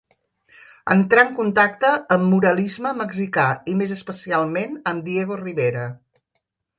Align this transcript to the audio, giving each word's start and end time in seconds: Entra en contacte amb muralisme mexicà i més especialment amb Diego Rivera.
Entra 0.93 1.25
en 1.25 1.35
contacte 1.39 1.91
amb 2.15 2.25
muralisme 2.31 2.93
mexicà 3.01 3.45
i 3.73 3.75
més 3.83 3.93
especialment 3.99 4.79
amb 4.93 5.07
Diego 5.11 5.39
Rivera. 5.43 5.85